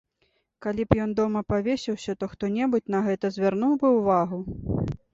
[0.65, 4.45] Калі б ён дома павесіўся, то хто-небудзь на гэта звярнуў бы ўвагу?